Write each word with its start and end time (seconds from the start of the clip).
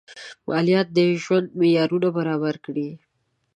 مالیات 0.47 0.87
د 0.95 0.97
ژوند 1.23 1.47
معیارونه 1.59 2.07
برابر 2.17 2.55
کړي. 2.65 2.89